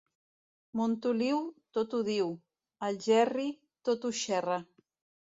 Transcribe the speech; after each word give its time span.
Montoliu, 0.79 1.41
tot 1.77 1.93
ho 1.97 1.99
diu; 2.07 2.31
Algerri, 2.87 3.47
tot 3.91 4.09
ho 4.09 4.13
xerra. 4.23 4.57